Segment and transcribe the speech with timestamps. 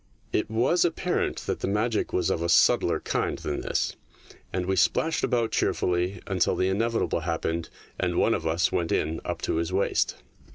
[0.33, 3.95] It was apparent that the magic was of a subtler kind than this,
[4.51, 8.91] and we splashed about cheer fully until the inevitable happened and one of us went
[8.91, 10.15] in up to his waist.